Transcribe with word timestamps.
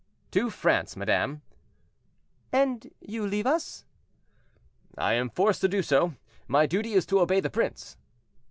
"To 0.31 0.49
France, 0.49 0.95
madame." 0.95 1.43
"And 2.51 2.91
you 3.01 3.23
leave 3.27 3.45
us?" 3.45 3.85
"I 4.97 5.13
am 5.13 5.29
forced 5.29 5.61
to 5.61 5.67
do 5.67 5.83
so; 5.83 6.15
my 6.47 6.65
duty 6.65 6.93
is 6.93 7.05
to 7.05 7.19
obey 7.19 7.39
the 7.39 7.51
prince." 7.51 7.97